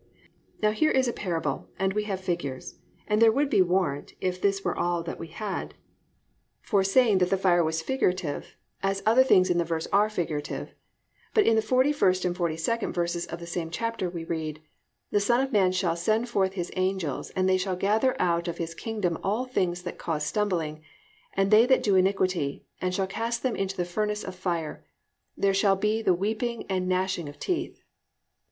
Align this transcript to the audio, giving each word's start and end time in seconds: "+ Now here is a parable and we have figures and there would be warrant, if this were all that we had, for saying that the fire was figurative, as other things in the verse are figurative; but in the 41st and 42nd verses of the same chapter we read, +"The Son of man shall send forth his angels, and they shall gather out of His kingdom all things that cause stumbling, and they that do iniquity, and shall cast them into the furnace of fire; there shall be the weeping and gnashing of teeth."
"+ 0.33 0.61
Now 0.63 0.71
here 0.71 0.89
is 0.89 1.07
a 1.07 1.13
parable 1.13 1.69
and 1.77 1.93
we 1.93 2.05
have 2.05 2.19
figures 2.19 2.79
and 3.05 3.21
there 3.21 3.31
would 3.31 3.51
be 3.51 3.61
warrant, 3.61 4.15
if 4.19 4.41
this 4.41 4.63
were 4.63 4.75
all 4.75 5.03
that 5.03 5.19
we 5.19 5.27
had, 5.27 5.75
for 6.59 6.83
saying 6.83 7.19
that 7.19 7.29
the 7.29 7.37
fire 7.37 7.63
was 7.63 7.83
figurative, 7.83 8.55
as 8.81 9.03
other 9.05 9.23
things 9.23 9.51
in 9.51 9.59
the 9.59 9.63
verse 9.63 9.85
are 9.93 10.09
figurative; 10.09 10.73
but 11.35 11.45
in 11.45 11.55
the 11.55 11.61
41st 11.61 12.25
and 12.25 12.35
42nd 12.35 12.91
verses 12.95 13.27
of 13.27 13.37
the 13.39 13.45
same 13.45 13.69
chapter 13.69 14.09
we 14.09 14.23
read, 14.23 14.59
+"The 15.11 15.19
Son 15.19 15.39
of 15.39 15.51
man 15.51 15.71
shall 15.71 15.95
send 15.95 16.27
forth 16.27 16.53
his 16.53 16.71
angels, 16.75 17.29
and 17.35 17.47
they 17.47 17.57
shall 17.57 17.75
gather 17.75 18.19
out 18.19 18.47
of 18.47 18.57
His 18.57 18.73
kingdom 18.73 19.19
all 19.23 19.45
things 19.45 19.83
that 19.83 19.99
cause 19.99 20.25
stumbling, 20.25 20.81
and 21.33 21.51
they 21.51 21.67
that 21.67 21.83
do 21.83 21.93
iniquity, 21.95 22.65
and 22.81 22.91
shall 22.91 23.05
cast 23.05 23.43
them 23.43 23.55
into 23.55 23.77
the 23.77 23.85
furnace 23.85 24.23
of 24.23 24.33
fire; 24.33 24.83
there 25.37 25.53
shall 25.53 25.75
be 25.75 26.01
the 26.01 26.15
weeping 26.15 26.65
and 26.71 26.89
gnashing 26.89 27.29
of 27.29 27.37
teeth." 27.37 27.83